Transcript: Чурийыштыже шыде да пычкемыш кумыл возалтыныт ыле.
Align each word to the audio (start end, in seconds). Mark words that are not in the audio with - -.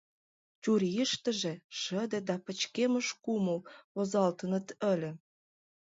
Чурийыштыже 0.63 1.53
шыде 1.79 2.19
да 2.27 2.35
пычкемыш 2.45 3.07
кумыл 3.23 3.59
возалтыныт 3.95 4.67
ыле. 4.93 5.11